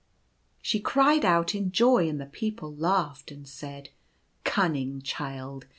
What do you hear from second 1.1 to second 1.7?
out